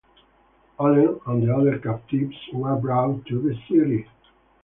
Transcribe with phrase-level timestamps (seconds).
[0.79, 4.07] Allen and the other captives were brought to the city.